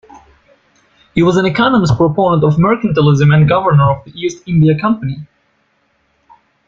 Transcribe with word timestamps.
He 1.13 1.21
was 1.21 1.37
an 1.37 1.45
economist 1.45 1.95
proponent 1.95 2.43
of 2.43 2.57
mercantilism 2.59 3.31
and 3.35 3.47
governor 3.47 3.91
of 3.91 4.03
the 4.03 4.11
East 4.19 4.41
India 4.47 4.75
Company. 4.79 5.27